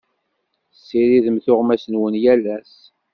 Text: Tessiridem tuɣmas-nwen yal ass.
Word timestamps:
Tessiridem 0.71 1.37
tuɣmas-nwen 1.45 2.15
yal 2.23 2.43
ass. 2.57 2.75